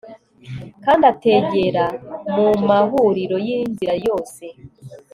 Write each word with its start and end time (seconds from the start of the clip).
Kandi 0.83 1.03
ategera 1.13 1.85
mu 2.33 2.47
mahuriro 2.69 3.35
yinzira 3.45 3.93
yose 4.05 4.45